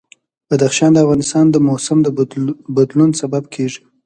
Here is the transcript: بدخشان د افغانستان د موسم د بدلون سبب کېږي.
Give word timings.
بدخشان 0.49 0.91
د 0.93 0.97
افغانستان 1.05 1.45
د 1.51 1.55
موسم 1.67 1.97
د 2.03 2.07
بدلون 2.77 3.11
سبب 3.21 3.43
کېږي. 3.53 3.81